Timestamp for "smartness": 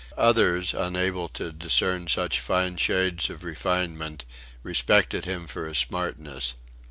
5.77-6.55